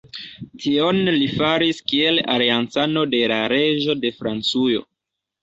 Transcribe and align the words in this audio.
Tion 0.61 1.01
li 1.15 1.27
faris 1.41 1.81
kiel 1.91 2.17
aliancano 2.37 3.05
de 3.13 3.21
la 3.35 3.39
reĝo 3.55 3.97
de 4.01 4.13
Francujo. 4.19 4.85